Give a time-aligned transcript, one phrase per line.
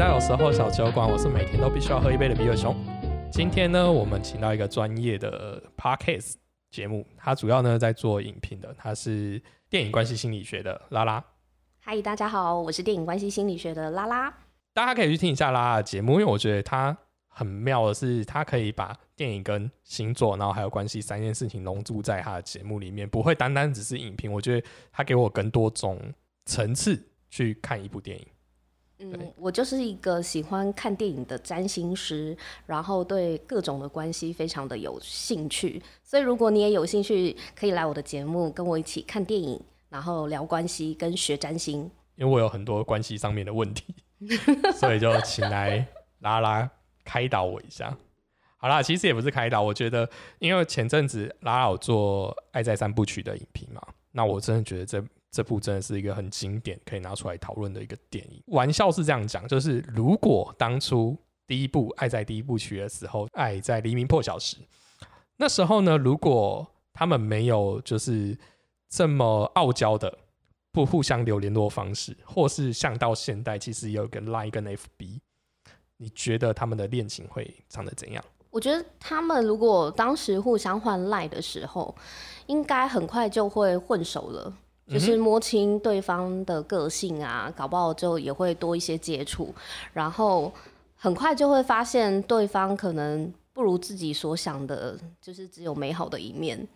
[0.00, 2.74] 到有时候小酒馆，我是每天都必须要喝一杯的比尔熊。
[3.30, 6.36] 今天呢，我们请到一个专业的 podcast
[6.70, 11.22] 节目，他主要呢在做影评的，他是电影关系心理学的拉拉。
[11.80, 14.32] 嗨，大家好，我是电影关系心理学的拉拉。
[14.72, 16.96] 大家可以去听一下拉拉的节目，因为我觉得他
[17.28, 24.32] 很妙的是，他可以把电影跟星座，然后还有关系三件事情融入在他的节目里面，不会单单只是影评。
[24.32, 26.00] 我觉得他给我更多种
[26.46, 28.26] 层次去看一部电影。
[29.02, 32.36] 嗯，我就是一个喜欢看电影的占星师，
[32.66, 35.82] 然后对各种的关系非常的有兴趣。
[36.04, 39.58] 所以如果你也有兴趣，可以来我的节目跟我一起看电影，
[39.88, 41.90] 然后聊关系跟学占星。
[42.16, 43.94] 因为我有很多关系上面的问题，
[44.78, 45.86] 所以就请来
[46.18, 46.70] 拉拉
[47.02, 47.96] 开导我一下。
[48.58, 50.06] 好啦，其实也不是开导，我觉得
[50.38, 53.80] 因为前阵子拉拉有做《爱在三部曲》的影评嘛，
[54.12, 55.02] 那我真的觉得这。
[55.30, 58.42] 这部真的是一个很经典，可以拿出来讨论的一个电影。
[58.46, 64.56] 玩笑是这样讲，就是如果当初第一部《爱在第一部曲》的时候，《爱在黎明破晓时》，
[65.36, 68.36] 那时候呢，如果他们没有就是
[68.88, 70.18] 这么傲娇的
[70.72, 75.20] 不互相留联络方式，或是像到现代其实有个 Line 跟 FB，
[75.96, 78.24] 你觉得他们的恋情会长得怎样？
[78.50, 81.96] 我觉得他们如果当时互相换 Line 的时候，
[82.46, 84.52] 应该很快就会混熟了。
[84.90, 89.54] 就是摸清对方的个性啊，搞不好就也会多一些接触，
[89.92, 90.52] 然后
[90.96, 96.66] 很快就会发现对方可能不如自己所想的，就是只有美好的一面，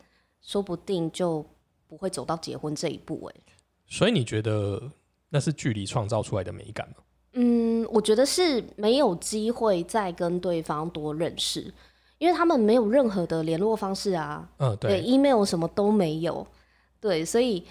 [0.40, 1.44] 说不定就
[1.88, 3.28] 不会走到结婚这一步。
[3.34, 3.40] 哎，
[3.88, 4.80] 所以你觉得
[5.28, 6.94] 那是距离创造出来的美感吗？
[7.32, 11.74] 嗯，我觉得是没有机会再跟对方多认识，
[12.18, 16.46] 因为他们没有任何的联络方式啊，嗯，对，email 什么都没有，
[17.00, 17.66] 对，所以。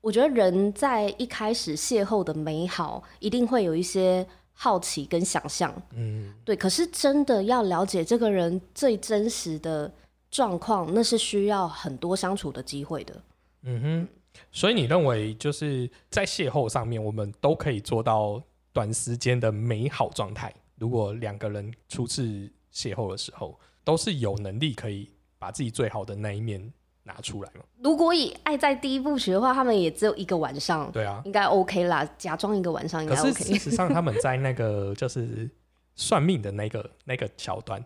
[0.00, 6.56] 我觉得人在一开始邂逅的美好，一定会有一些好奇跟想象，嗯，对。
[6.56, 9.92] 可是真的要了解这个人最真实的
[10.30, 13.22] 状况，那是需要很多相处的机会的。
[13.62, 14.08] 嗯哼。
[14.52, 18.40] 所以你认为就是在邂逅上面，我们都可以做到
[18.72, 20.54] 短时间的美好状态。
[20.76, 22.22] 如果两个人初次
[22.72, 26.72] 邂逅的时候，都是有能力可以把自己最好的那一面。
[27.04, 27.64] 拿出来嘛？
[27.82, 33.32] 如果以爱在第一部曲的话，他们也只有一个晚上，对啊，应该 OK 啦，假装一个晚上应该 OK。
[33.32, 35.48] 可是事实上，他们在那个 就是
[35.94, 37.84] 算命的那个那个桥段，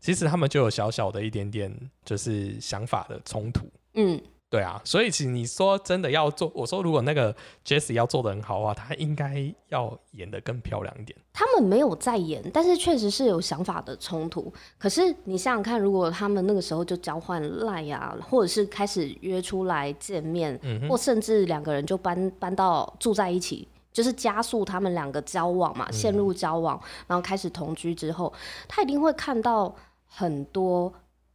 [0.00, 1.72] 其实他们就有小小的一点点
[2.04, 4.20] 就是想法的冲突，嗯。
[4.52, 11.18] 对啊，所以其实你说真的要做，我说如果那个 Jessie 要做的很好的话，他应该要演的更漂亮一点。
[11.32, 14.52] 他们没有在演，但是确实是有想法的冲突。
[14.76, 28.30] 可是你想想看，如果他们那个时候就交换赖啊，或者是开始约出来见面，或甚至两个人就搬搬到住在一起，就是加速他们两个交往嘛，陷入交往，然后开始同居之后，
[28.68, 29.74] 他一定会看到
[30.06, 30.92] 很多。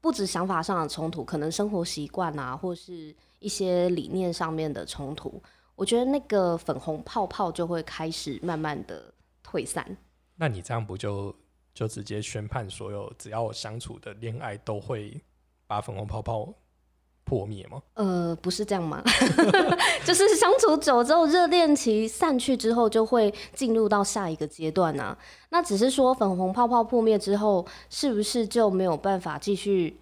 [0.08, 5.44] 不止想法上的冲突，可能生活习惯啊，或是一些理念上面的冲突，
[5.76, 9.14] 我觉得那个粉红泡泡就会开始慢慢的
[9.44, 9.86] 退散。
[10.38, 11.36] 那你这样不就
[11.74, 15.22] 就直接宣判所有只要我相处的恋爱都会
[15.68, 16.54] 把粉红泡泡
[17.28, 17.82] 破灭吗？
[17.96, 19.04] 呃，不是这样吗？
[20.06, 25.18] 就是相处久之后，热恋期散去之后，就会进入到下一个阶段啊。
[25.50, 30.00] 那只是说粉红泡泡破灭之后，是不是就没有办法继续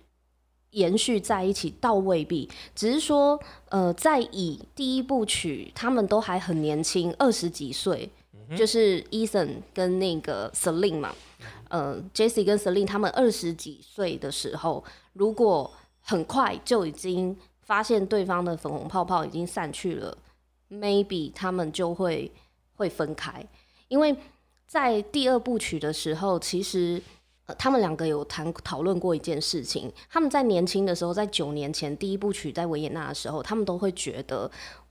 [0.70, 1.74] 延续在一起？
[1.82, 8.08] 倒未必，只是说，呃，在以第一部曲，他们都还很年轻，二十几岁，
[8.56, 11.16] 就是 Ethan 跟那个 Celine 嘛，
[11.70, 15.74] 呃，Jesse 跟 Celine 他们二十几岁的时候，如果
[16.06, 20.18] 很快就已经发现对方的粉红泡泡已经散去了
[20.70, 22.32] ，maybe 他们就会
[22.76, 23.46] 会分开，
[23.90, 24.16] 因为。
[24.68, 27.00] 在第二部曲的时候，其实
[27.46, 29.94] 呃，他们两个有谈讨论过一件事情。
[30.10, 34.50] 他们在年轻的时候，在九年前第一部曲在维也纳的时候，他们都会觉得，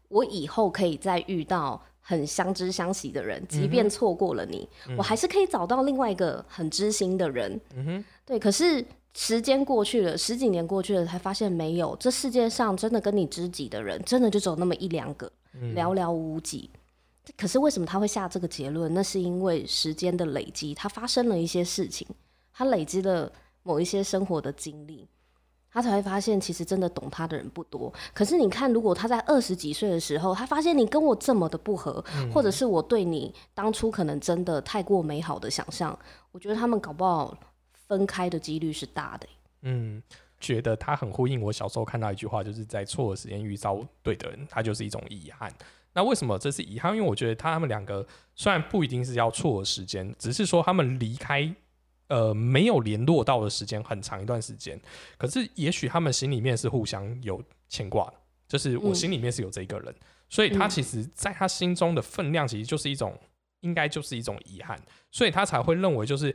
[0.08, 4.66] 我以后可以再遇到很相知相惜的人，即便错过了你，
[4.96, 7.60] 我还是可以找到另外一个很知心的人。
[7.74, 8.38] 嗯哼，对。
[8.38, 8.82] 可是
[9.16, 15.30] 时间过去了，十几年过去了，才发现没有，这世界上真的跟你知己的人，真的就只有那么一两个，
[15.74, 16.68] 寥寥无几。
[17.36, 18.92] 可是为什么他会下这个结论？
[18.92, 22.06] 那是因为时间的累积，他发生了一些事情，
[22.52, 23.30] 他累积了
[23.62, 25.08] 某一些生活的经历，
[25.70, 27.90] 他才会发现其实真的懂他的人不多。
[28.12, 35.96] 可是你看，如果他在二十几岁的时候，他发现你跟我这么的不合，或者是我对你当初可能真的太过美好的想象，
[36.32, 37.34] 我觉得他们搞不好
[37.88, 39.26] 分开的几率是大的。
[39.62, 40.02] 嗯，
[40.40, 45.52] 觉得他很呼应我小时候看到一句话，就是在错的时间遇到对的人，他就是一种遗憾。
[45.94, 46.94] 那为什么这是遗憾？
[46.94, 51.54] 因为我觉得他们两个虽然不一定是要错的时间，只是说他们离开，
[52.08, 54.78] 呃，没有联络到的时间很长一段时间。
[55.16, 58.12] 可是也许他们心里面是互相有牵挂，
[58.48, 59.94] 就是我心里面是有这一个人，
[60.28, 63.16] 所以他其实在他心中的分量，其实就是一种，
[63.60, 64.76] 应该就是一种遗憾，
[65.12, 66.34] 所以他才会认为，就是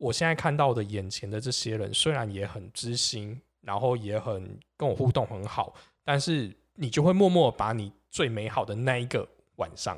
[0.00, 5.72] 我现在看到的眼前的这些人，虽然也很知心，然后也很跟我互动很好，
[6.04, 7.92] 但是你就会默默把你。
[8.12, 9.24] 最美好的那一个
[9.54, 9.96] 晚上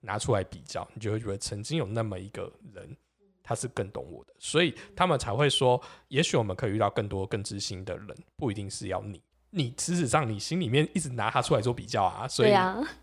[0.00, 2.94] 拿出来比较，你就会觉得曾经有那么一个人，
[3.42, 9.18] 他是更懂我的，所以他们才会说，也许我们可以遇到更多更知心的人，不一定是要你。
[9.48, 12.52] 你事实上你心里面一直拿他出来做比较啊，所以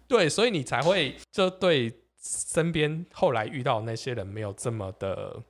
[0.08, 5.42] 对， 所以你才会就对身边后来遇到那些人没有这么的，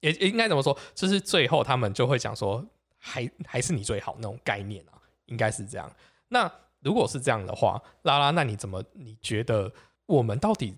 [0.00, 2.64] 也应该怎么说，就是最后他们就会讲说，
[2.98, 5.90] 还还是你最好那种概念啊，应该是这样。
[6.28, 6.50] 那。
[6.80, 8.80] 如果是这样的话，拉拉，那你怎么？
[8.92, 9.70] 你觉得
[10.06, 10.72] 我们到底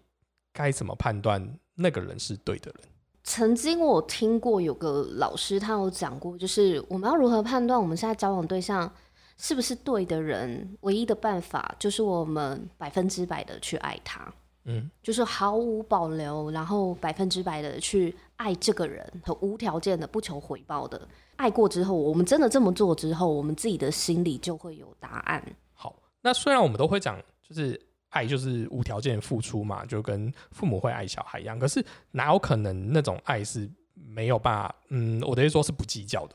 [0.51, 2.89] 该怎么判断那个人是对的人？
[3.23, 8.91] 曾经我听过有个老师，他有讲过，就是我们要如何判断我们现在交往对象
[9.37, 10.75] 是不是对的人？
[10.81, 14.33] 唯一的办法就是我们百分之百的去爱他，
[14.65, 21.07] 嗯，就是毫无保留，然后百分之百的去爱这个人，和无条件的不求回报的
[21.37, 25.45] 爱过之后，我们真的这么做之后，我们自己的心里就会有答案。
[25.75, 27.79] 好那虽然我们都会讲，就是
[28.09, 31.59] 爱就是无条件付出嘛，就跟父母会爱小孩一样。
[31.59, 34.75] 可是哪有可能那种爱是没有办法？
[34.89, 36.35] 嗯，我的意思说是不计较的。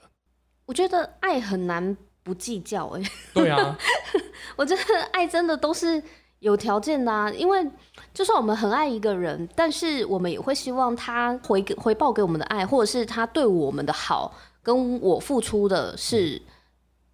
[0.67, 3.01] 我觉得爱很难不计较，哎。
[3.33, 3.75] 对啊，
[4.55, 6.03] 我觉得爱真的都是
[6.39, 7.31] 有条件的啊。
[7.31, 7.65] 因为
[8.13, 14.33] 就算我们很爱一个人，但是我们也会希望他回回报给我们的爱，或者是他对我们的好，
[14.63, 16.41] 跟我付出的是。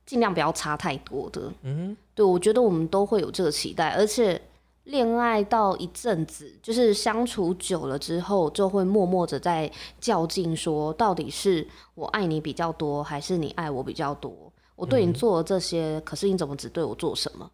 [0.03, 4.41] 尽量不要差太多的，嗯，对，我觉得我们都会有这个期待，而且
[4.83, 9.71] 恋爱到一阵子，就是相处久了之后，就会默默的在
[10.01, 11.65] 较劲，说到底是
[11.95, 14.51] 我爱你比较多，还是你爱我比较多？
[14.75, 17.49] 我对你做了这些，可是你怎么只对我做什么？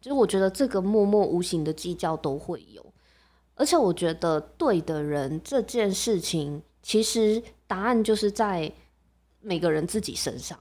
[0.00, 2.84] 就是我觉得这个默默无形的计较都会有，
[3.54, 8.72] 而且我觉得对的人这件事情，其实答案就是在
[9.40, 10.58] 每个人自己身上。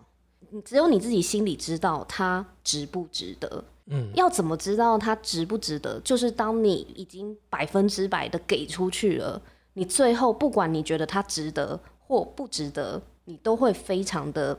[0.63, 3.63] 只有你自己心里知道他值不值得。
[3.87, 5.99] 嗯，要怎么知道他值不值得？
[6.01, 9.41] 就是当你已经百分之百的给出去了，
[9.73, 14.57] 你最后不管你觉得他值得或不值得，你都会非常的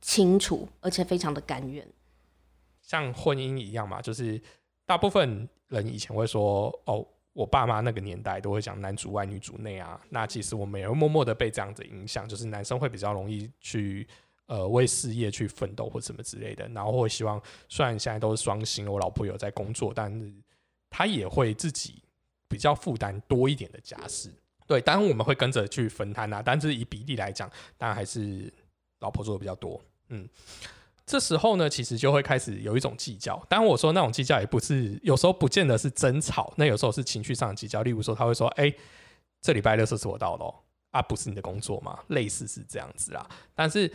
[0.00, 1.86] 清楚，而且非常的甘愿。
[2.84, 4.40] 像婚姻一样嘛，就是
[4.86, 14.06] 大部分人以前会说：“哦，我爸妈那个年代都会讲男主外女主内啊。”那其实我们也会默默的被这样子影响，就是男生会比较容易去。
[14.46, 20.30] 呃，为事业去奋斗或什么之类的，然后会希望，虽然现在都是双薪，我老婆有在工作，但是
[20.90, 22.02] 他也会自己
[22.46, 24.30] 比较负担多一点的家事。
[24.66, 28.52] 对，当然我们会跟着去分摊啊，但是以比例来讲，当然还是
[28.98, 29.80] 老婆做的比较多。
[30.08, 30.28] 嗯，
[31.06, 33.36] 这时候呢，其实就会开始有一种计较。
[33.48, 37.82] 当然我说那种计较也不是，有时候不见得是争吵，那有时候是情绪上的计较。
[37.82, 38.72] 例如说，他会说：“哎，
[39.40, 40.54] 这礼拜六是我到了
[40.90, 43.90] 啊，不是你的工作吗？”类似是这样子啦，但是。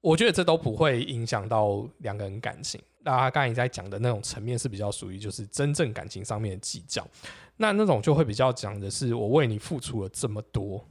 [0.00, 2.80] 我觉得这都不会影响到两个人感情。
[3.00, 7.04] 那他刚才在讲的那种层面是比较属于就是真正感情上面的计较，
[7.56, 10.82] 那那种就会比较讲的是我为你付出了这么多，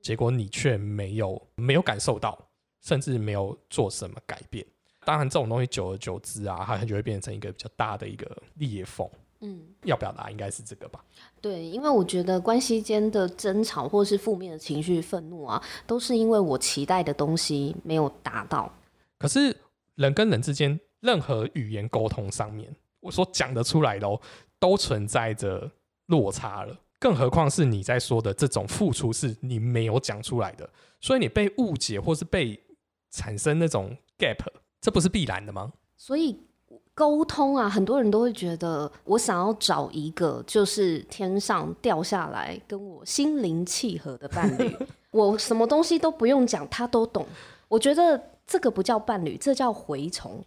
[0.00, 2.38] 结果你却没有没有感受到，
[2.84, 4.64] 甚至没有做什么改变。
[5.04, 9.08] 当然，这种东西久而久之啊，它就会变成一个比较大的一个裂缝。
[9.44, 11.04] 嗯，要表达应该是这个吧？
[11.40, 18.72] 对，因为我觉得关系间的争吵或是负面的情绪、愤怒啊，都是因为我期待的东西没有达到。
[19.18, 19.56] 可是
[19.96, 24.20] 人跟人之间，任何语言沟通上面，我所讲得出来的哦，
[24.60, 25.68] 都存在着
[26.06, 26.78] 落差了。
[27.00, 32.62] 更何况是你在说的这种付出是你没有讲出来的，所以你被误解或是被
[33.10, 34.38] 产生那种 gap，
[34.82, 35.72] 这不是必然的吗？
[35.96, 36.38] 所以。
[36.94, 44.76] 沟通啊，很多人都会觉得我想要找一个就是天上掉下来跟我心灵契合的伴侣，
[45.10, 47.26] 我什么东西都不用讲，他都懂。
[47.68, 50.38] 我觉得这个不叫伴侣，这叫蛔虫。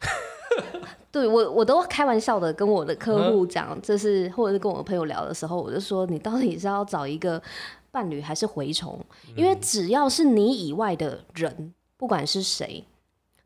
[1.12, 7.42] 对我，我都开玩笑的跟我的客户讲，这是或者是跟我朋友聊的时候，我就说你到底是要找一个
[7.90, 9.00] 伴侣还是蛔虫？
[9.36, 12.86] 因为只要是你以外的人，不管是谁，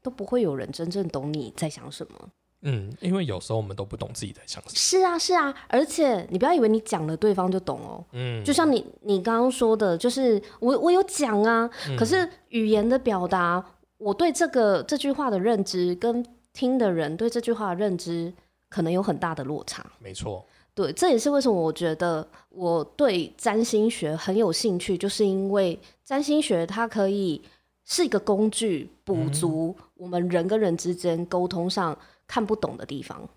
[0.01, 2.29] 都不会有人真正懂你在想什么。
[2.61, 4.75] 嗯，因为有时候我们都不懂自己在想什么。
[4.75, 8.03] 是啊，是啊，而且你不要以为你讲了对方就懂哦。
[8.11, 13.65] 嗯，就像你你刚刚说的，就是我我有讲啊，可是语言的表达，
[13.97, 18.33] 我对这个这句话的认知跟听的人对这句话的认知
[18.67, 19.85] 可能有很大的落差。
[19.99, 20.45] 没错。
[20.75, 27.41] 对，这也是为什么我觉得我对占星学很有兴趣，就是因为占星学它可以
[27.89, 33.27] 是一个工具，补足我们人跟人之间沟通上看不懂的地方。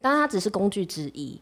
[0.00, 1.40] 当然，它只是工具之一。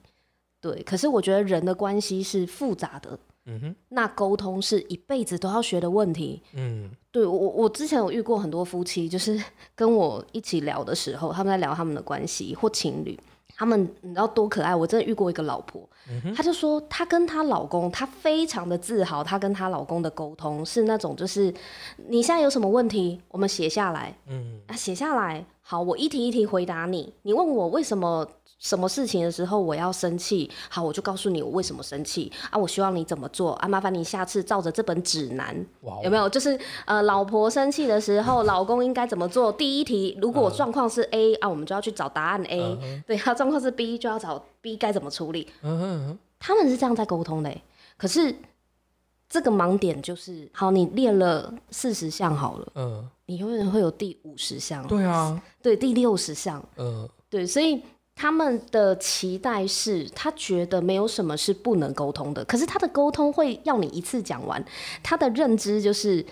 [0.61, 3.19] 对，可是我觉得人的关系是复杂的。
[3.47, 6.41] 嗯哼，那沟通是一辈子都要学的问题。
[6.53, 9.43] 嗯，对我我之前有遇过很多夫妻，就是
[9.75, 13.19] 跟我一起聊的时候，他们在聊他们的关系或情侣。
[13.61, 14.75] 他们你知道多可爱？
[14.75, 15.87] 我真的遇过一个老婆，
[16.35, 21.53] 她就说她跟她老公，她非常的自豪，她跟她老公的沟通是那种就是
[22.09, 27.15] 你现在有什么问题，我们写下来，嗯啊写下来，好，我一题一题回答你。
[27.23, 28.27] 你问我为什么？
[28.59, 32.59] 什么事情的时候我要生气，好，我就告诉你我为什么生气啊！
[32.59, 33.69] 我希望你怎么做啊？
[33.69, 35.57] 麻烦你下次照着这本指南，
[36.03, 36.29] 有没有？
[36.29, 39.51] 就是呃，老婆生气的时候，老公应该怎么做？
[39.53, 43.03] 第一题，如果状况是 A 啊，我们就要去找答案 A。
[43.07, 45.49] 对，他状况是 B，就要找 B 该怎么处理。
[45.63, 47.57] 嗯他们是这样在沟通的。
[47.97, 48.35] 可是
[49.27, 54.85] 这个盲点就是，好，你列了四十项好了，嗯，你永远会有第五十项。
[54.89, 56.61] 对啊，对，第六十项。
[56.77, 57.81] 嗯，对，所以。
[58.17, 62.45] 他们的期待是，他觉得没有什么是不能沟通的。
[62.45, 64.63] 可是他的沟通会要你一次讲完，
[65.03, 66.23] 他的认知就是，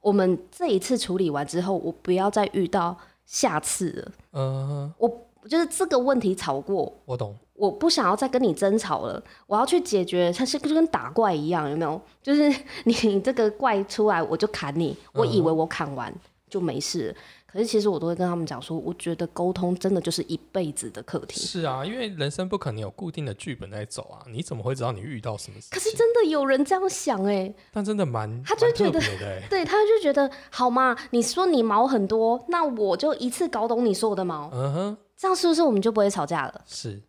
[0.00, 2.96] 我们这一次处理完之后，我不要再遇到
[3.26, 4.12] 下次了。
[4.32, 5.06] 嗯，我
[5.46, 7.36] 就是这个问题吵过，我懂。
[7.52, 10.32] 我不想要再跟你争吵了，我要去解决。
[10.32, 12.00] 它是就跟打怪一样，有没有？
[12.22, 12.50] 就是
[12.84, 14.96] 你这个怪出来，我就砍你。
[15.12, 16.10] 我以为我砍完
[16.54, 17.14] 就没事。
[17.46, 21.40] 可是其实我都会跟他们讲说，我觉得沟通真的就是一辈子的课题。
[21.40, 25.68] 是啊，因为人生不可能有固定的剧本在走啊，你怎么会知道你遇到什么事？
[25.70, 29.00] 可是真的有人这样想哎，但真的蛮他就觉得
[29.48, 36.60] 对，他就觉得好嘛，你说你毛很多，那我就一次搞懂你所有的毛，嗯哼，这样是不是我们就不会吵架了？
[36.66, 37.00] 是，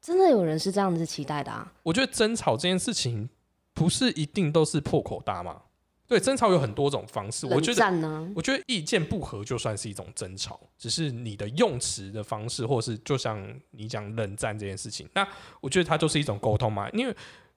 [0.00, 1.70] 真的有人是这样子期待的啊。
[1.82, 3.28] 我觉得争吵这件事情
[3.74, 5.54] 不是一定都是破口大骂。
[6.12, 7.46] 对，争吵有很多种方式。
[7.46, 15.26] 我觉得，我觉得意见不合就算是一种争吵，只是你的用词的方式，或是就像你讲冷战这件事情，那
[15.62, 16.86] 我觉得它就是一种沟通嘛。
[16.90, 17.16] 因为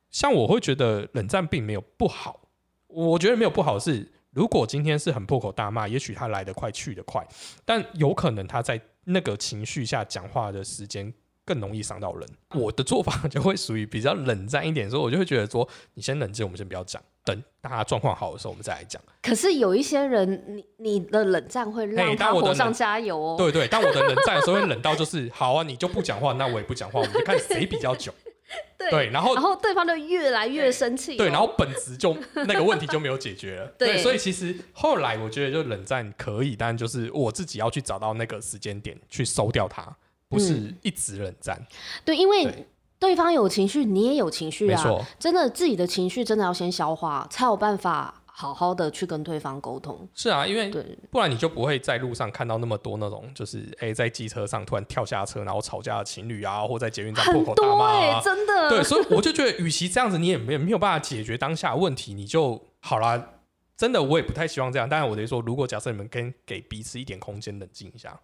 [0.09, 2.39] 像我会觉得冷战并没有不好，
[2.88, 7.27] 我觉得没有不好是，如果今天是很破口大骂，也许他来得快去得快，
[7.65, 11.13] 但有可能他在那个情绪下讲话的时间。
[11.47, 12.27] 更容易伤到人。
[12.55, 19.01] 我的做法 就会属于比较冷战一点，所以我就会觉得说，你先冷静，我们先不要讲，等大家状况好的时候，我们再来讲。
[19.22, 23.36] 可是有一些人，你你的冷战会让他火上加油哦。
[23.38, 28.13] 对对，当我的冷战的时候，会冷到就是 好啊，你就不讲话，那我也不讲话，我们就看谁比较久。
[28.77, 31.17] 对，然后然后对方就越来越生气。
[31.17, 33.67] 对，然后本质就那个问题就没有解决了。
[33.77, 39.96] 对，所以其实后来我觉得，就冷战可以，但就是我自己要去找到那个时间点去收掉它。
[40.27, 41.65] 不是一直冷战，
[42.03, 42.65] 对，因为
[43.05, 44.83] 对方有情绪，你也有情绪啊。
[45.19, 50.07] 真的，自己的情绪真的要先消化，才有办法好好的去跟对方沟通。
[50.15, 50.71] 是啊，因为
[51.12, 58.69] 不然你就不会在路上看到那么多那种，就是哎，在机车上突然跳下车然后吵架的情侣啊，或在捷运站破口大骂啊，真的。
[58.71, 63.33] 对，所以我就觉得，与其这样子，你也没没有办法解决当下问题，你就好啦。
[63.77, 64.89] 真的，我也不太希望这样。
[64.89, 68.19] 当然，我得说，如果假设你们跟给彼此一点空间，冷静一下。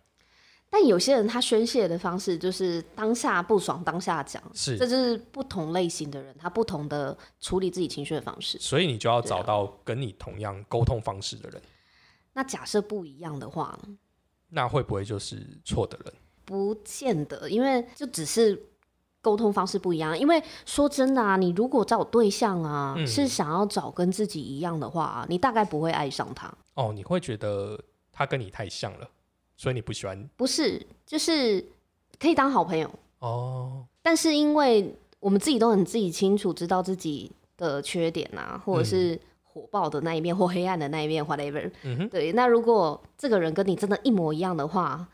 [0.73, 8.57] 但有些人他宣泄的方式就是当下不爽当下讲，是，这就是不同类型的人他不同的处理自己情绪的方式。
[8.57, 11.61] 所以你就要找到跟你同样沟通方式的人。
[12.31, 13.77] 那假设不一样的话，
[14.47, 16.13] 那会不会就是错的人？
[16.45, 18.57] 不见得，因为就只是
[19.21, 20.17] 沟通方式不一样。
[20.17, 26.49] 因为说真的啊，你如果找对象啊，是想要找跟自己一样的话，啊你大概不会爱上他。
[26.75, 27.77] 哦，你会觉得
[28.09, 29.09] 他跟你太像了。
[29.61, 30.27] 所以你不喜欢？
[30.35, 31.63] 不是，就是
[32.17, 32.89] 可以当好朋友
[33.19, 33.85] 哦。
[34.01, 41.71] 但是因为我们自己都很自己清楚，知道自己的缺点啊，或者是火爆的那一面或黑暗的那一面，whatever。
[42.09, 45.07] 对，那如果这个人跟你真的一模一样的话，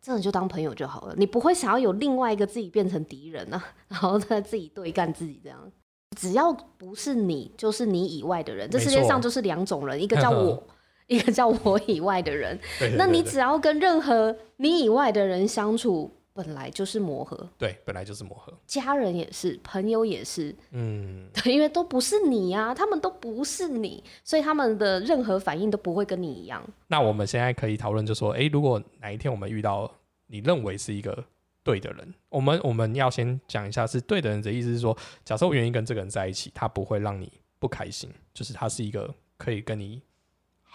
[0.00, 1.14] 真的就当朋友就好了。
[1.16, 5.70] 你不会想要有另外一个自己变成敌人啊， 然后再自己对干自己这样。
[6.16, 8.68] 只要不是你，就是你以外的人。
[8.68, 10.60] 这世界上就是两种人，一个叫 我。
[11.06, 12.58] 一个叫我以外的人，
[12.96, 17.48] 那你只要跟任何你以外的人相处，本来就是磨合。
[17.58, 18.52] 对，本来就是磨合。
[18.66, 20.54] 家人也是，朋友也是。
[20.70, 26.62] 嗯， 对，因为都不是你呀，他们都不是你，所以他们的任何反应都不会跟你一样。
[26.86, 29.90] 那我们现在可以讨论，就说，哎，如果哪一天我们遇到
[30.28, 31.22] 你认为是一个
[31.62, 40.00] 对的人，我们我们要先讲一下，是对的人的意思是说，假设我愿意跟这个人在一起，他不会让你不开心，就是他是一个可以跟你。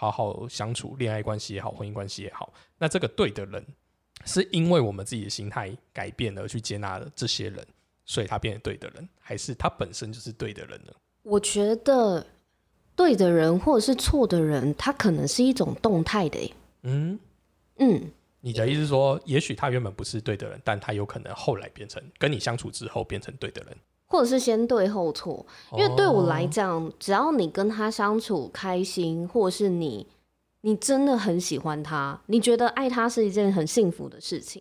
[0.00, 3.66] 好好相处，恋爱关系也好，婚姻关系也好，那这个对的人，
[4.24, 7.66] 是因为我们自己的心态改变而去接纳了这些人，
[8.04, 10.92] 所以他变成对的人，还是他本身就是对的人呢？
[11.24, 12.24] 我觉得
[12.94, 16.54] 对的人或者是错的人，他可能是一种动态的欸。
[16.82, 17.18] 嗯，
[17.78, 23.76] 嗯，你的意思是说，也许他原本不是对的人，但他有可能后来变成跟你相处之后变成对的人。
[24.08, 25.46] 或者是先对后错。
[25.72, 30.06] 因为对我来哦讲，只要你跟他相处开心，或者是你
[30.62, 34.60] 你真的很喜欢他，你觉得爱他是一件很幸福的事情，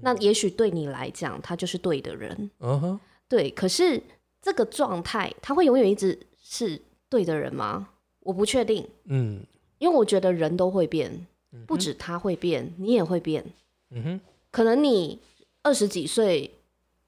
[0.00, 2.50] 那也许对你来讲，他就是对的人。
[2.60, 4.02] 嗯哼，对，可是
[4.40, 7.88] 这个状态，他会永远一直是对的人吗？
[8.20, 9.44] 我不确定，嗯
[9.78, 11.26] 因为我觉得人都会变，
[11.66, 13.44] 不止他会变，你也会变。
[13.90, 15.20] 嗯哼，可能你
[15.62, 16.50] 二十几岁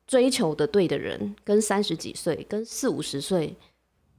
[0.08, 3.54] 追求的对的人，跟三十几岁、跟四五十岁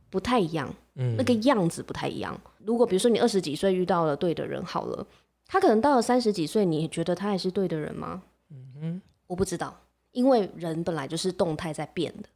[0.09, 2.39] 不太一样，嗯那个样子不太一样。
[2.63, 5.05] 如果比如说你二十几岁遇到了对的人，好了，
[5.47, 8.21] 他可能到了三十几岁，你觉得他还是对的人吗？
[8.51, 9.75] 嗯我不知道，
[10.11, 12.29] 因为人本来就是动态在变的，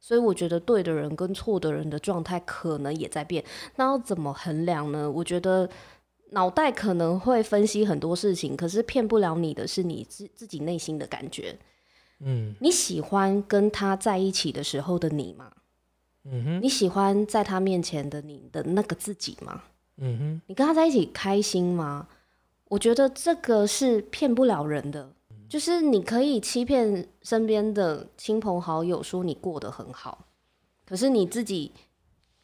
[0.00, 3.44] 所以我觉得对的人跟错的人的状态可能也在变。
[3.76, 5.10] 那要怎么衡量呢？
[5.10, 5.68] 我觉得
[6.30, 11.54] 脑袋可能会分析很多事情，可是骗不了你的是你自自己内心的感觉。
[12.24, 15.52] 嗯你喜欢跟他在一起的时候的你吗？
[16.24, 19.62] 嗯哼，你喜欢在他面前的你的那个自己吗？
[19.98, 22.08] 嗯哼，你跟他在一起开心吗？
[22.68, 25.12] 我觉得这个是骗不了人的，
[25.48, 30.26] 就是你可以欺骗身边的亲朋好友说你过得很好，
[30.86, 31.72] 可是你自己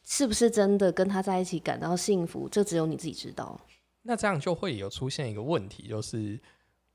[0.05, 3.59] 是不是真的跟他在一起感到幸福，这只有你自己知道。
[4.03, 6.39] 那这样就会有出现一个问题，就是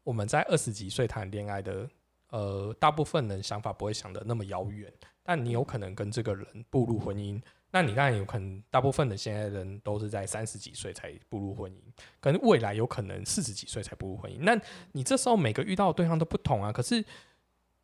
[0.03, 1.89] 我们在二十几岁谈恋爱的，
[2.35, 4.91] 呃，大部分人想法不会想的那么遥远，
[5.23, 7.41] 但你有可能跟这个人步入婚姻。
[7.71, 11.79] 那你当然有可能，大部分的现在人都是在三十几岁才步入婚姻，
[12.19, 14.39] 可能未来有可能四十几岁才步入婚姻。
[14.41, 14.59] 那
[14.91, 16.73] 你这时候每个遇到的对象都不同啊。
[16.73, 17.01] 可是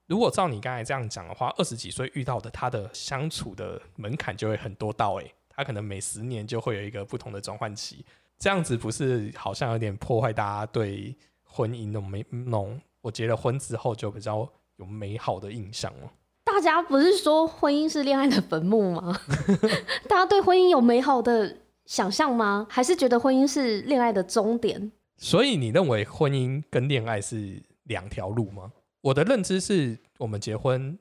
[0.07, 8.05] 如果照你刚才这样讲的话，二十几岁遇到的他的相处的门槛就会很多道诶、他可能每十年就会有一个不同的转换期。
[8.37, 16.11] 这样子不是好像有点破坏大家对婚姻那种美那种，我结了婚之后就比较有美好的印象了？
[16.43, 19.19] 大家不是说婚姻是恋爱的坟墓吗？
[20.09, 22.65] 大家对婚姻有美好的想象吗？
[22.69, 24.91] 还是觉得婚姻是恋爱的终点？
[25.17, 28.71] 所以你认为婚姻跟恋爱是两条路吗？
[29.01, 30.97] 我的认知是我们结婚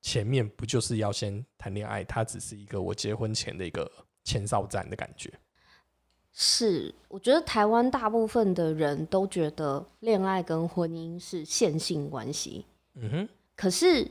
[0.00, 3.90] 前面不就是要先谈恋爱，它只是一个我结婚前的一个
[4.24, 5.32] 前哨战的感觉。
[6.32, 12.64] 是，我觉得台湾大部分的人都觉得恋爱跟婚姻是线性关系，
[12.94, 14.06] 嗯哼，可是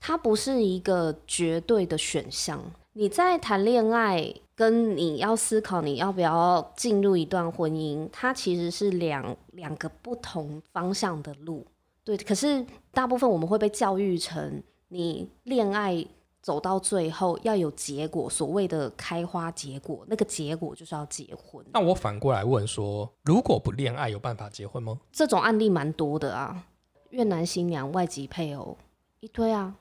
[0.00, 2.58] 它不是一个绝对的选项。
[2.94, 11.64] 你在谈恋爱，跟你要思考你要不要进入一段婚姻，它其实是两两个不同方向的路。
[12.02, 16.04] 对，可是大部分我们会被教育成，你恋爱
[16.48, 21.62] 走到最后要有结果，所谓的开花结果，那个结果就是要结婚。
[21.74, 24.98] 那我反过来问说，如果不恋爱，有办法结婚吗？
[25.12, 26.64] 这种案例蛮多的啊，
[27.10, 28.74] 越南新娘、外籍配偶
[29.20, 29.74] 一堆啊，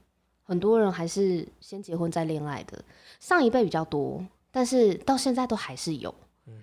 [0.43, 2.84] 很多人还是先结婚再恋爱的。
[3.21, 6.13] 上一辈比较多，但是到现在都还是有，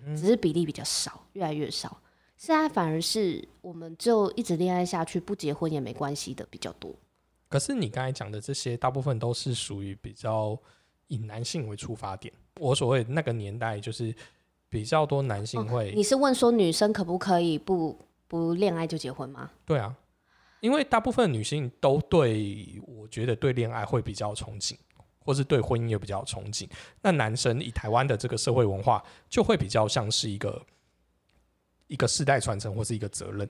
[0.08, 1.96] 只是比例比较少，越来越少。
[2.36, 6.94] 现在反而是我们就一直恋爱下去，不结婚也没关系的比较多。
[7.54, 10.58] 可是你刚才讲的这些，大部分都是属于比较
[11.06, 12.34] 以男性为出发点。
[12.56, 14.12] 我所谓那个年代，就是
[14.68, 19.52] 比较多男性会，你是问说女生可不可以不不恋爱就结婚吗？
[19.64, 19.94] 对啊，
[20.58, 24.76] 因为大部分女性都对我觉得对恋爱会比较憧憬，
[25.20, 26.68] 或是对婚姻也比较憧憬。
[27.02, 30.60] 那男生以台湾的这个社会文化，就会比较像是一个
[31.86, 33.48] 一个世代传承或是一个责任。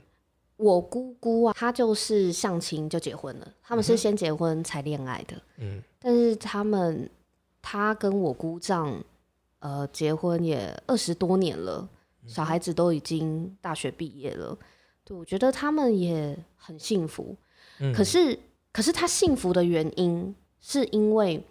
[0.56, 5.40] 我姑姑啊，她就是相亲就结婚了，他们是先结婚才恋爱的。
[5.58, 7.08] 嗯但是他们，
[7.62, 9.02] 他跟我姑丈，
[9.60, 11.88] 呃，结婚也二十多年了，
[12.26, 14.56] 小孩子都已经大学毕业了。
[15.02, 17.34] 对，我觉得他们也很幸福。
[17.78, 18.38] 嗯，可是，
[18.70, 21.42] 可是他幸福的原因，是因为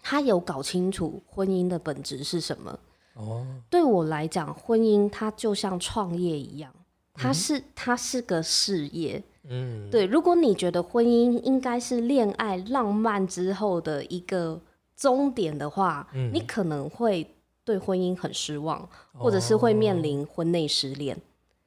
[0.00, 2.78] 他有搞清楚婚姻的本质是什么。
[3.14, 6.72] 哦，对我来讲，婚姻它就像创业一样，
[7.14, 9.22] 它是它是个事业。
[9.48, 14.60] 嗯，对，如果你觉得婚姻应该是恋爱浪漫之后的一个
[14.96, 17.26] 终点的话，嗯你可能会
[17.64, 21.20] 对婚姻很失望，或者是会面临婚内失恋。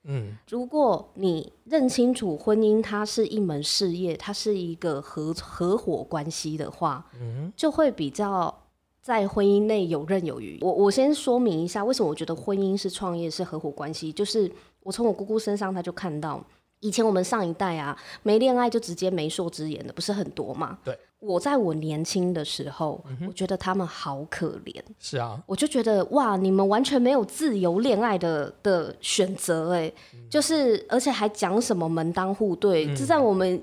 [0.06, 8.64] 嗯如果你认清楚婚姻它是一门事业，它是一个合合伙关系的话，嗯就会比较
[9.02, 10.58] 在婚姻内游刃有余。
[10.62, 14.50] 我我先说明一下，为什么我觉得婚姻是创业是合伙关系，就是
[14.86, 16.39] 我从我姑姑身上，她就看到
[16.80, 20.78] 以前我们上一代啊，没恋爱就直接媒妁之言的不是很多嘛？
[20.84, 24.80] 对，我在我年轻的时候，我觉得他们好可怜。
[25.00, 29.91] 是啊，我就觉得哇，你们完全没有自由恋爱的的选择，哎，
[30.30, 33.60] 就是而且还讲什么门当户对，这在我们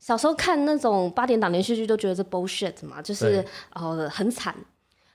[0.00, 4.52] 小时候看那种八点档连续剧都觉得这 bullshit 嘛，就是呃很惨。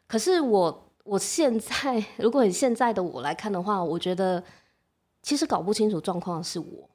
[0.07, 4.41] 可是我我现在， 如果以现在的我来看的话，我觉得
[5.21, 6.89] 其实搞不清楚状况的是我，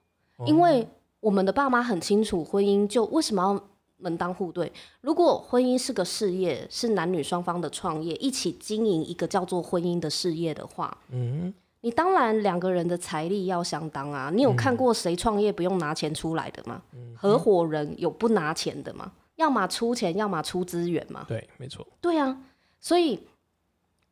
[0.46, 0.86] 因为。
[1.20, 4.70] 我们的爸妈很清楚婚姻就为什么要门当户对。
[5.00, 14.30] 如果婚姻是个事业，是男女双方的创业，一起经营一个叫做婚姻的事业的话，嗯，你当然两个人的财力要相当啊。
[14.32, 16.80] 你有看过谁创业不用拿钱出来的吗？
[17.16, 19.10] 合伙人有不拿钱的吗？
[19.34, 21.24] 要么出钱，要么出资源嘛。
[21.26, 21.84] 对，没错。
[22.00, 22.40] 对啊，
[22.78, 23.26] 所以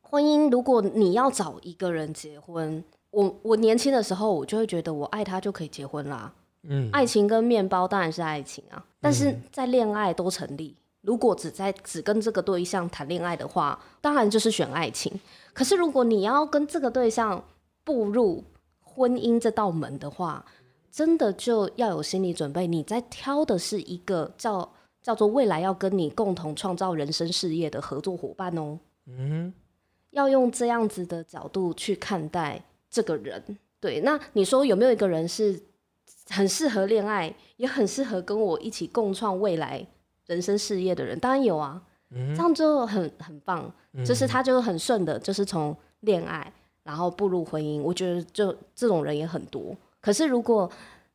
[0.01, 2.83] 婚姻，如果你要找一个人结婚，
[3.15, 6.33] 我我年轻的时候，我就会觉得我爱他就可以结婚啦。
[6.63, 10.75] 嗯，爱情跟面包当然是爱情啊，但是在恋爱都成立。
[11.01, 15.17] 如果只在只跟这个对象谈恋爱的话，当然就是选爱情。
[15.53, 17.41] 可是如果你要跟这个对象
[17.85, 18.43] 步入
[18.81, 20.43] 婚姻这道门的话，
[20.91, 24.67] 真的就要有心理准备，你在挑的是一个叫
[25.01, 28.79] 叫做未来要跟你共同创造人生事业的合作伙伴哦。
[29.05, 29.53] 嗯，
[30.09, 32.61] 要用这样子的角度去看待
[32.95, 33.43] 这个人。
[33.79, 35.61] 对，那你说有没有一个人是？
[36.27, 39.85] 很适合恋爱，也很适合跟我一起共创未来
[40.25, 41.79] 人生事业的人，当然有啊。
[42.09, 43.71] 这样就很很棒，
[44.03, 47.79] 就是他就很顺的，就是从恋爱然后步入婚姻。
[47.79, 49.75] 我觉得就这种人也很多。
[50.01, 50.67] 可是如果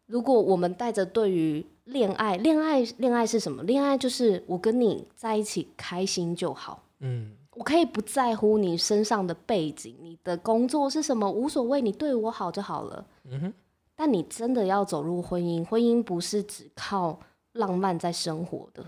[0.06, 3.64] 如果我们带着对于恋爱，恋爱恋爱是什么？
[3.64, 6.84] 恋爱就是我跟你在一起开心就好。
[7.00, 13.06] 嗯，我可以不在乎你身上的背景，你的工作是什么，无所谓，你对我好就好了。
[13.24, 13.54] 嗯哼。
[13.94, 17.20] 但你真的要走入婚姻，婚姻不是只靠
[17.52, 18.82] 浪漫在生活的。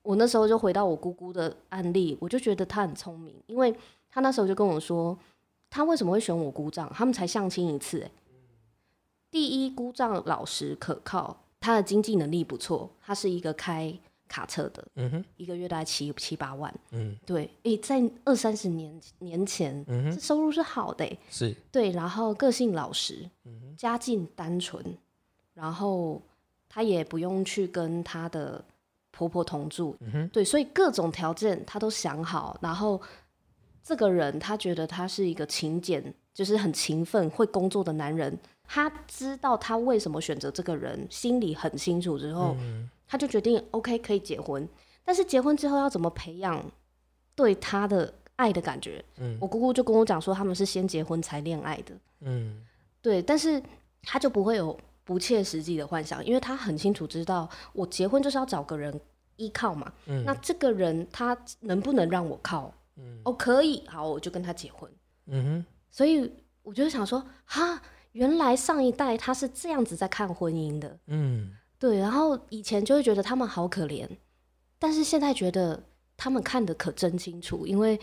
[0.00, 3.76] 我那时候就回到我姑姑的案例，我就觉得她很聪明，因为
[4.08, 5.14] 她那时候就跟我说，
[5.68, 6.90] 她为什么会选我姑丈？
[6.94, 8.10] 他们才相亲一次，
[9.30, 13.98] 第一姑丈老实可靠，他的经济能力不错，他是一个开。
[14.28, 24.84] 卡车的，嗯哼，一个月大概七七八万，嗯，对，诶，在二三十年年前，嗯哼，这收入是好的，是，对，然后个性老实，嗯家境单纯，
[25.54, 26.20] 然后
[26.68, 28.62] 他也不用去跟他的
[29.10, 33.00] 婆婆同住，嗯哼，对，所以各种条件他都想好，然后
[33.82, 42.54] 这个人他觉得他是一个勤俭，就是很勤奋会工作的男人，他知道他为什么选择这个人，心里很清楚之后。
[43.08, 44.68] 他就决定 OK 可以结婚，
[45.04, 46.62] 但是结婚之后要怎么培养
[47.34, 49.04] 对他的爱的感觉？
[49.16, 51.94] 嗯，我姑姑就跟我讲说，他们是先结婚才恋爱的。
[52.20, 52.62] 嗯，
[53.00, 53.60] 对，但是
[54.02, 59.00] 他就不会有不切实际的幻想，因为他很清楚知道，我结婚就是要找个人
[59.36, 59.92] 依靠嘛。
[60.06, 62.72] 嗯，那这个人他能不能让我靠？
[62.96, 64.90] 嗯，哦，可以，好，我就跟他结婚。
[65.26, 66.30] 嗯哼，所以
[66.62, 67.80] 我就想说，哈，
[68.12, 70.98] 原来上一代他是这样子在看婚姻的。
[71.06, 71.56] 嗯。
[71.78, 74.08] 对，然后以前就会觉得他们好可怜，
[74.78, 75.80] 但是现在觉得
[76.16, 77.98] 他们看的可真清楚，因为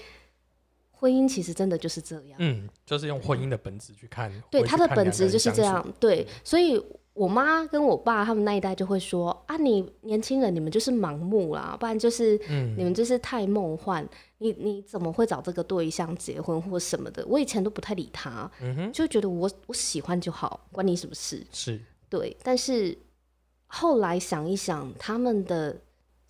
[0.91, 2.37] 婚姻其实真的就是这样。
[2.39, 4.31] 嗯，就是用婚姻的本质去看。
[4.49, 5.93] 对，他的本质就是这样。
[5.99, 6.81] 对，所以
[7.13, 12.39] 我妈跟我爸他们那一代就会说：“啊，你年轻人，你们就是盲目啦，不然就是
[12.77, 14.07] 你们就是太梦幻。
[14.37, 18.49] 你你怎么会找这个对象结婚或什么的？”我以前都不太理他，
[18.93, 21.45] 就觉得我我喜欢就好，关你什么事？
[21.51, 21.77] 是
[22.09, 22.97] 对，但是。
[23.77, 25.75] 后来想一想，他们的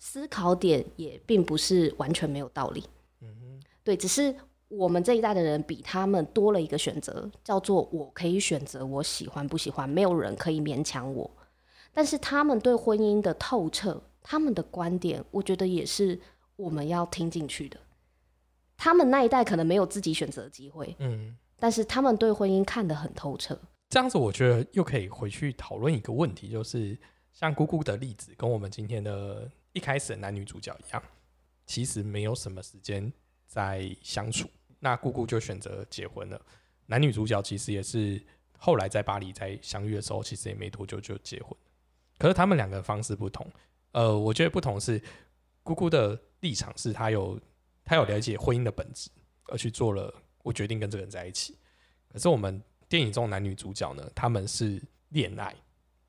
[0.00, 2.82] 思考点也并不是完全没有道理。
[3.20, 4.34] 嗯哼，对，只是
[4.66, 11.30] 我们这一代的人比他们多了一个选择，叫做我可以选择我喜欢不喜欢，没有人可以勉强我。
[11.92, 16.18] 但是他们对婚姻的透彻，他们的观点，我觉得也是
[16.56, 17.78] 我们要听进去的。
[18.76, 23.56] 他们那一代可能没有自己选择的机会，嗯，但是他们对婚姻看得很透彻。
[23.88, 26.98] 这样子，我觉得又可以回去讨论一个问题，就是。
[27.36, 31.02] 像姑姑的例子，跟我们今天的一开始的男女主角一样，
[31.66, 33.12] 其实没有什么时间
[33.46, 34.48] 在相处。
[34.80, 36.40] 那姑姑就选择结婚了。
[36.86, 38.18] 男女主角其实也是
[38.56, 41.54] 后来在巴黎在相遇的时候，其实也没多久就结婚。
[42.16, 43.46] 可是他们两个方式不同。
[43.92, 44.98] 呃，我觉得不同是
[45.62, 47.38] 姑姑的立场是她有
[47.84, 49.10] 她有了解婚姻的本质，
[49.48, 50.10] 而去做了
[50.42, 51.54] 我决定跟这个人在一起。
[52.08, 55.54] 可是我们电影中男女主角呢，他们是恋爱。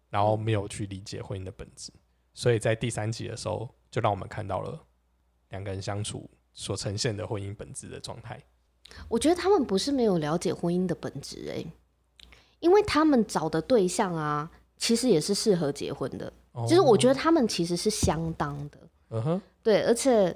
[0.10, 1.92] 然后没有去理解婚姻的本质，
[2.34, 4.80] 所以在第三集的时候，就让我们看到了
[5.50, 8.42] 两个人相处所呈现的婚姻本质的状态。
[9.10, 11.68] 我觉得他们不是没有了解婚姻的本质，诶，
[12.60, 16.32] 因为他们找的对象啊，其实也是适合结婚的。
[16.68, 18.78] 就是我觉得他们其实是相当的，
[19.10, 20.36] 嗯哼，对，而且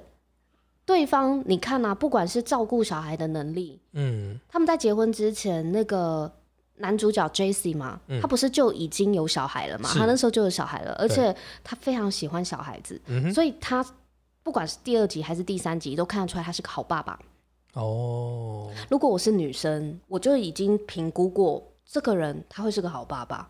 [0.84, 4.38] 对方你看啊，不管是照顾小孩的能力，嗯。
[4.48, 6.30] 他们在结婚之前，那个
[6.76, 9.88] 男主角 J C 嘛，他不是就已经有小孩了嘛？
[9.92, 13.00] 他那时候就有小孩了，而且他非常喜欢小孩子，
[13.32, 13.84] 所以他
[14.42, 17.18] 不管是第二集还是第三集，都看得出来他是个好爸爸。
[17.74, 23.48] 哦，如果我是女生，我就已经评估过这个人他会是个好爸爸。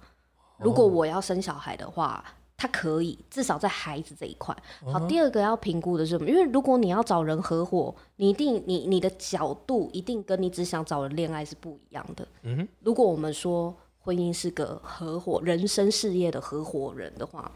[0.59, 2.25] 如果我要生小孩的话，
[2.57, 4.57] 他可以至少在孩子这一块。
[4.93, 6.29] 好，第二个要评估的是什么？
[6.29, 12.27] 因为如果你要找人合伙，你一定你你的角度一定跟你只想找人恋爱是不一样的。
[12.43, 17.51] 嗯哼，如果我们说婚姻是个合伙人生事业的合伙人的话，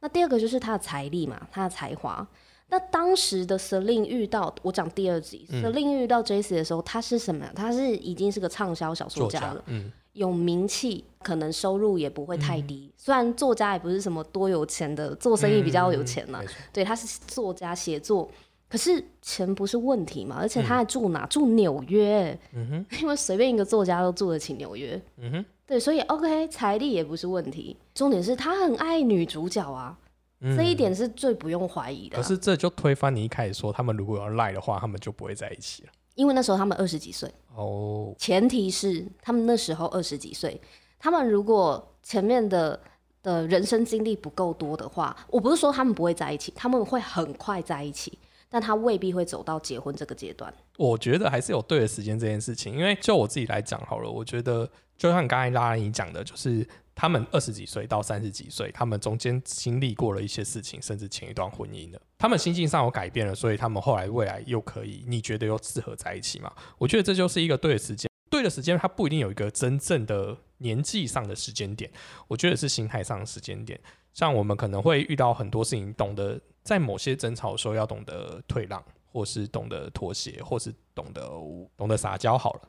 [0.00, 2.26] 那第二个就是他的财力嘛，他的才华。
[2.70, 7.50] 那当时的 Celine 遇到我讲第二集、c e l i n e 遇到 Jace 的时候，他是什么？
[7.54, 12.92] 他是已经是个畅销小说家了，，家嗯有名气，可能收入也不会太低。
[12.96, 16.40] 虽然作家也不是什么多有钱的，做生意比较有钱嘛、
[16.72, 18.28] 对，他是作家写作，
[18.68, 21.24] 可是钱不是问题嘛，而且他还住哪？
[21.26, 25.00] 住纽约，嗯哼， 因为随便一个作家都住得起纽约。
[25.18, 29.96] 嗯哼，对，所以 OK，财力也不是问题，重点是他很爱女主角啊，
[30.40, 35.90] 嗯这一点是最不用怀疑的啊、可是这就推翻你一开始说他们如果要赖的话，他们就不会在一起了。
[36.14, 40.60] 因为那时候他们二十几岁，哦，前提是他们那时候二十几岁，
[40.96, 42.78] 他们如果前面的
[43.20, 48.16] 的人生经历不够多的话，我不是说他们不会在一起，他们会很快在一起，
[48.48, 50.54] 但他未必会走到结婚这个阶段。
[50.76, 56.64] 我觉得还是有对的时间这件事情，因为就我自己来讲好了，我觉得就像刚才拉拉你讲的，就是
[56.98, 66.52] 他们二十几岁到三十几岁，他们中间经历过了一些事情，甚至前一段婚姻了，他们心境上有改变了，所以他们后来未来又可以，你觉得又适合在一起吗？
[66.76, 71.88] 我觉得这就是一个对的时间，对的时间，它不一定有一个真正的年纪上的时间点，
[72.26, 73.78] 我觉得是心态上的时间点。
[74.12, 81.30] 像我们可能会遇到很多事情，懂得在某些争吵的时候要懂得退让，或是懂得妥协，或是懂得
[81.76, 82.62] 懂得撒娇好了。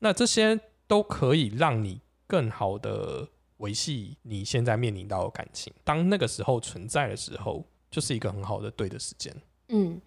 [0.00, 5.72] 那这些都可以让你更好的维系你现在面临到的感情。
[5.84, 9.34] 当那个时候存在的时候，就是一个很好的对的时间。
[9.68, 10.00] 嗯，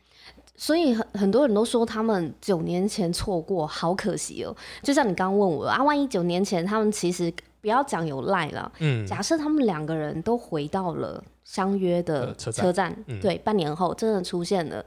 [0.56, 4.56] 所以很很多人都说他们九年前错过，好可惜哦。
[4.84, 14.86] 就像你刚刚问我啊，万一九年前他们其实不要讲有赖了，嗯，假设他们两个人都回到了相约的呃车站车站，嗯对，半年后真的出现了，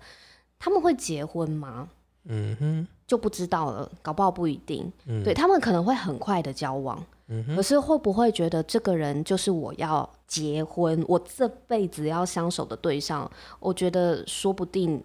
[0.59, 1.88] 他们会结婚吗？
[2.27, 4.90] 嗯哼，就不知道了，搞不好不一定。
[5.07, 13.30] 嗯对他们可能会很快的交往，嗯，可是会不会觉得这个人就是我要结婚，我这辈子要相守的对象？
[13.58, 15.02] 我觉得说不定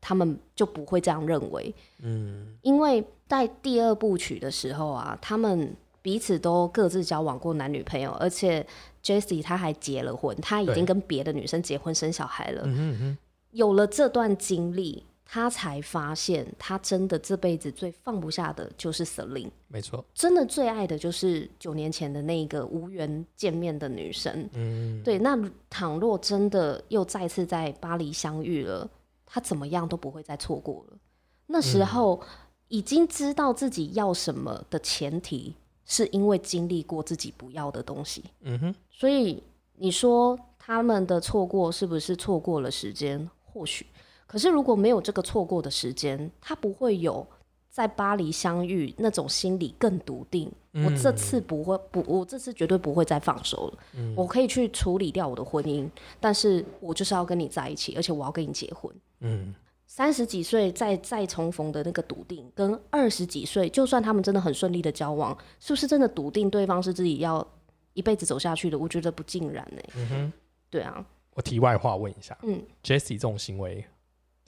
[0.00, 8.66] 他们就不会这样认为，嗯因为在第二部曲的时候啊，他们彼此都各自交往过男女朋友，而且
[9.02, 12.62] Jessie 他还结了婚，他已经跟别的女生结婚生小孩了。
[12.64, 13.18] 嗯哼嗯哼，
[13.52, 15.04] 有了这段经历，
[15.34, 19.50] 他才发现他真的这辈子最放不下的就是 Celine。
[19.66, 24.46] 没错，真的最爱的就是九年前的那个无缘见面的女生。
[24.52, 25.34] 嗯，对，那
[25.70, 28.86] 倘若真的又再次在巴黎相遇了，
[29.24, 30.98] 他怎么样都不会再错过了。
[31.46, 32.20] 那时候
[32.68, 35.54] 已经知道自己要什么的前提，
[35.86, 38.22] 是因为经历过自己不要的东西。
[38.42, 39.42] 嗯哼，所以
[39.76, 43.30] 你说他们的错过是不是错过了时间？
[43.54, 43.84] 或许，
[44.32, 47.24] 可是如果没有这个错过的时间，他不会有
[47.68, 50.50] 在巴黎相遇那种心理更笃定。
[50.72, 53.78] 我这次不会不，我这次绝对不会再放手了。
[54.16, 55.86] 我可以去处理掉我的婚姻，
[56.18, 58.90] 但是我就是要跟你在一起，而且我要跟你结婚。
[59.20, 59.54] 嗯
[59.86, 67.46] 三十几岁再再重逢的那个笃定，跟二十几岁，就算他们真的很顺利的交往，是不是真的笃定对方是自己要
[67.92, 68.78] 一辈子走下去的？
[68.78, 70.32] 我觉得不尽然呢、嗯哼，
[70.70, 73.84] 对啊，我题外话问一下嗯，，Jesse 这种行为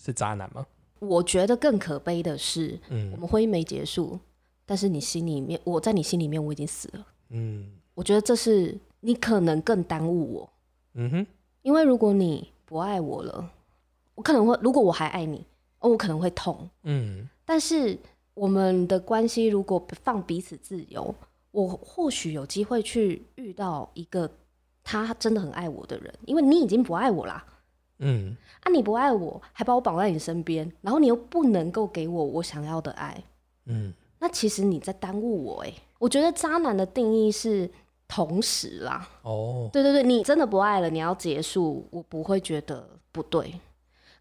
[0.04, 0.66] 是渣男吗？
[1.00, 4.18] 我觉得更可悲的是，嗯我嗯们婚姻没结束，
[4.66, 7.06] 但是你心里面，我在你心里面我已经死了。
[7.30, 10.50] 嗯我觉得这是你可能更耽误我，
[10.94, 11.26] 嗯哼，
[11.62, 13.50] 因为如果你不爱我了，
[14.14, 15.44] 我可能会，如果我还爱你，
[15.80, 16.68] 哦，我可能会痛。
[16.82, 17.98] 嗯但是
[18.34, 21.14] 我们的关系如果放彼此自由，
[21.50, 24.30] 我或许有机会去遇到一个
[24.82, 27.44] 他真的很爱我的人，因为你已经不爱我啦。
[27.98, 33.22] 嗯啊，你不爱我，还把我绑在你身边，然后你又不能够给我我想要的爱，
[33.66, 35.72] 嗯那其实你在耽误我哎。
[35.98, 37.70] 我觉得渣男的定义是
[38.08, 43.54] 同时啦，哦，对对对，你真的不爱了，你要结束，我不会觉得不对。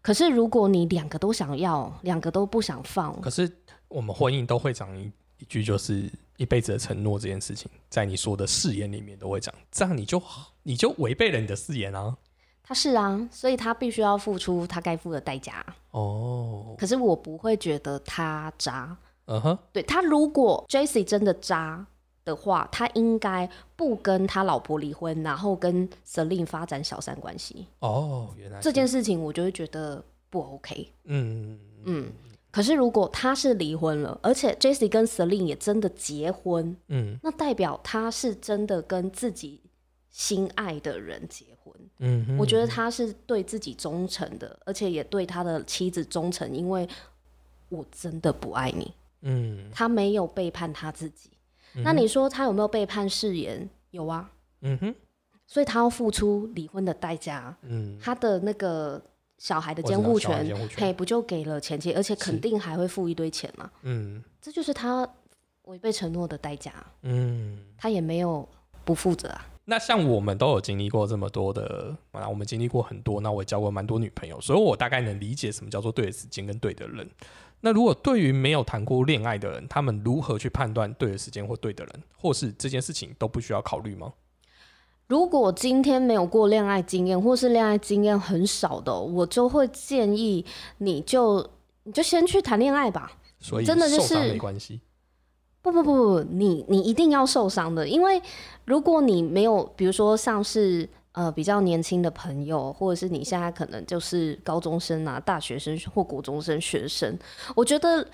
[0.00, 3.50] 可是如果你两个都想要，两个都不想放，可是
[3.88, 10.22] 我们婚姻都会讲一一句，就是一辈子的承诺这件事情，在你说的誓言里面都会讲，这样你就
[10.62, 12.16] 你就违背了你的誓言啊。
[12.66, 15.64] 他是啊，所以他必须要付出他该付的代价。
[15.90, 18.96] 哦，可是我不会觉得他渣。
[19.26, 21.86] 嗯哼，对他，如果 Jesse 真的渣
[22.24, 27.66] 的话，他应该不跟他老婆离婚，然后跟 Celine 发展小三关系。
[27.78, 30.92] 哦，原来这件事情我就会觉得不 OK。
[31.04, 32.12] 嗯嗯，
[32.50, 39.62] 可是如果他是离婚了，而且 Jesse 跟 Celine 也真的结婚，嗯那代表他是真的跟自己
[40.10, 41.74] 心爱的人结婚。
[41.98, 46.86] 嗯哼，我觉得他是对自己忠诚的，而且也对他的妻子忠诚，因为
[47.70, 48.92] 我真的不爱你。
[49.22, 51.30] 嗯他没有背叛他自己。
[51.82, 53.68] 那你说他有没有背叛誓言？
[53.90, 54.94] 有啊，嗯哼
[55.46, 57.56] 所以他要付出离婚的代价。
[57.62, 59.00] 嗯，他的那个
[59.38, 63.70] 小孩的监护，权嘿，不就给了前妻，而且肯定还会付一堆钱嘛。
[63.82, 65.08] 嗯这就是他
[65.62, 66.72] 违背承诺的代价。
[67.02, 67.58] 嗯。
[67.78, 68.48] 他也没有
[68.84, 69.46] 不负责啊。
[69.66, 77.08] 那像我们都有经历过这么多的啊，我们经历过很多，那我也交过蛮多女朋友，所以我大概能理解什么叫做对的时间跟对的人。
[77.60, 84.12] 那如果对于没有谈过恋爱的人，他们如何去判断对的时间或对的人，或是这件事情都不需要考虑吗？
[85.06, 90.44] 如果今天没有过恋爱经验，或是恋爱经验很少的哦，我就会建议
[90.78, 91.50] 你就
[91.84, 93.12] 你就先去谈恋爱吧。
[93.40, 94.80] 所以真的就是受伤没关系。
[95.64, 98.20] 不不不不，你你一定要受伤的，因为
[98.66, 107.18] 如果你没有，比如说像是呃比较年轻的朋友，或者是你现在可能就是高中生啊、大学生或国中生学生，
[107.56, 108.06] 我觉得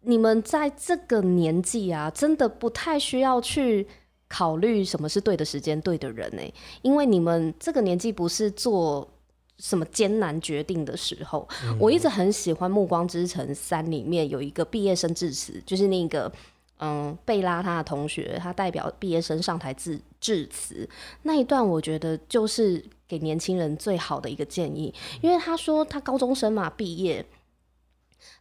[0.00, 3.86] 你们在这个年纪啊，真的不太需要去
[4.26, 6.42] 考虑什么是对的时间、对的人呢、
[6.80, 9.06] 因为你们这个年纪不是做。
[9.62, 11.46] 什么艰难决定的时候，
[11.78, 16.32] 我一直很喜欢《暮光之城三》里面有一个毕业生致辞，就是那个
[16.80, 20.88] 嗯，贝拉他的同学，他代表毕业生上台致致辞
[21.22, 27.24] 那一段，我觉得就是给年轻人最好的一个建议，因为他说他高中生嘛，毕业。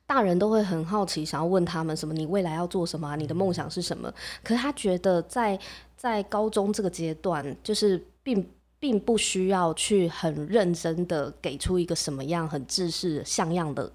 [0.06, 2.12] 大人都会很好奇，想要问他们什么？
[2.16, 4.12] 你未来要做什么啊、你的梦想是什么？
[4.44, 5.58] 可是他觉得在
[5.96, 8.50] 在高中这个阶段，就是并
[8.80, 13.92] 并不需要去很认真的给出一个什么样很制式像样的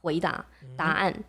[0.00, 0.42] 回答
[0.74, 1.22] 答案，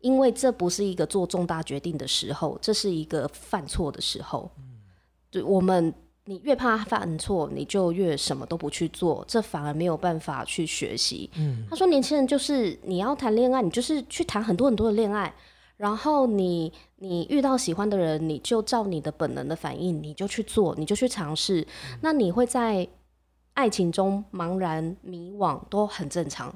[0.00, 4.50] 因为这不是一个做重大决定的时候，这是一个犯错的时候。
[5.30, 5.92] 对我们，
[6.24, 11.30] 你越怕犯错，你就越什么都不去做，这反而没有办法去学习。
[11.68, 15.34] 他说，年轻人就是你要谈恋爱，你就是去谈很多很多的恋爱，
[15.76, 21.66] 然后你你遇到喜欢的人，你就照你的本能的反应，你就去做，你就去尝试。
[22.00, 22.88] 那你会在
[23.54, 26.54] 爱情中茫然迷惘，都很正常。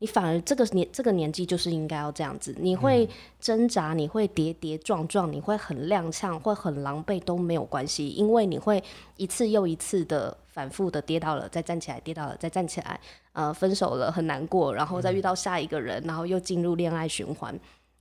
[0.00, 3.08] 你反而这个年这个年纪就是应该要这样子，你会
[3.40, 8.82] 挣扎，你会跌跌撞撞，你会很踉跄，会很狼狈都没有关系，因为你会
[9.16, 13.00] 一次又一次的反复的跌倒了，再站起来，跌倒了再站起来，
[13.32, 17.58] 呃，分手了很难过，然后再遇到下一个人，然后又进入恋爱循环，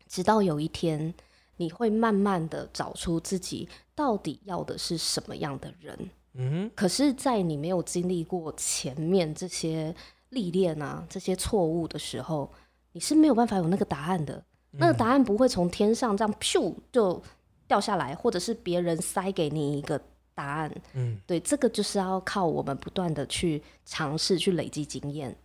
[0.07, 1.13] 直到有一天
[1.57, 5.97] 你会慢慢的找出自己到底要的是什么样的人。
[6.39, 9.95] 嗯可是，在你没有经历过前面这些
[10.29, 12.51] 历练啊、这些错误的时候，
[12.91, 14.43] 你是没有办法有那个答案的。
[14.71, 17.21] 那个答案不会从天上这样咻就
[17.67, 19.99] 掉下来，或者是别人塞给你一个
[20.35, 20.71] 答案。
[20.93, 25.35] 嗯，对，这个就是要靠我们不断的去尝试、去累积经验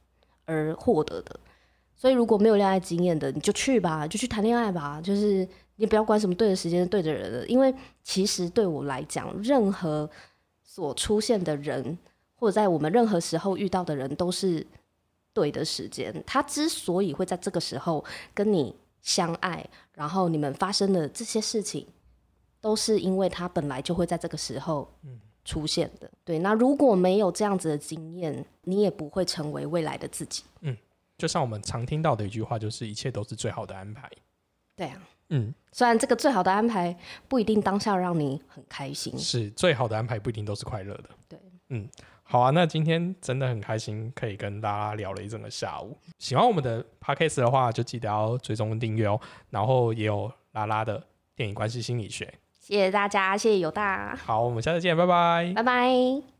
[0.44, 1.38] 而获得的。
[1.96, 5.00] 所以，如果没有恋爱经验的，你就去吧，就去谈恋爱吧。
[5.00, 10.10] 就是你不要管什么对的时间、对的人了，因为其实对我来讲，任何
[10.64, 11.96] 所出现的人，
[12.42, 14.66] 或者在我们任何时候遇到的人，都是
[15.32, 16.12] 对的时间。
[16.26, 21.86] 他之所以会在这个时候跟你相爱，然后你们发生的这些事情，
[22.60, 24.92] 都是因为他本来就会在这个时候
[25.44, 26.10] 出现的。
[26.24, 30.42] 对，那如果没有这样子的经验，你也不会成为未来的自己。
[30.62, 30.76] 嗯
[31.16, 34.10] 就像我们常听到的一句话，就是一切都是最好的安排。
[34.74, 36.98] 对啊，嗯，虽然这个最好的安排
[37.28, 41.10] 不一定当下让你很开心，是最好的安排，不一定都是快乐的。
[41.28, 41.38] 对，
[41.68, 41.88] 嗯，
[42.32, 45.94] 好啊，那今天真的很开心，可以跟大家聊了一整个下午。
[46.18, 49.20] 喜欢我们的 podcast 的话，就记得要追踪订阅哦。
[49.50, 51.06] 然后也有拉拉的
[51.36, 52.32] 电影关系心理学。
[52.58, 55.52] 谢谢大家，谢谢有大，好，我们下次见，拜拜。
[55.54, 56.31] 拜拜。